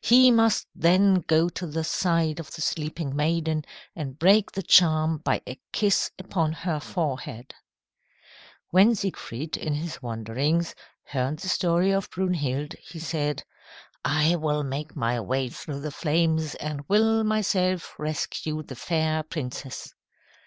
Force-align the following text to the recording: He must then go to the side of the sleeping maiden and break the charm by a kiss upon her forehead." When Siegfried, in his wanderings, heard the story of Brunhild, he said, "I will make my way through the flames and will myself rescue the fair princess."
He 0.00 0.30
must 0.30 0.66
then 0.74 1.16
go 1.26 1.50
to 1.50 1.66
the 1.66 1.84
side 1.84 2.40
of 2.40 2.50
the 2.54 2.62
sleeping 2.62 3.14
maiden 3.14 3.64
and 3.94 4.18
break 4.18 4.50
the 4.50 4.62
charm 4.62 5.18
by 5.18 5.42
a 5.46 5.60
kiss 5.74 6.10
upon 6.18 6.54
her 6.54 6.80
forehead." 6.80 7.52
When 8.70 8.94
Siegfried, 8.94 9.58
in 9.58 9.74
his 9.74 10.00
wanderings, 10.02 10.74
heard 11.08 11.40
the 11.40 11.50
story 11.50 11.90
of 11.92 12.08
Brunhild, 12.08 12.72
he 12.82 12.98
said, 12.98 13.44
"I 14.02 14.36
will 14.36 14.62
make 14.64 14.96
my 14.96 15.20
way 15.20 15.50
through 15.50 15.80
the 15.80 15.90
flames 15.90 16.54
and 16.54 16.88
will 16.88 17.22
myself 17.22 17.94
rescue 17.98 18.62
the 18.62 18.76
fair 18.76 19.22
princess." 19.22 19.92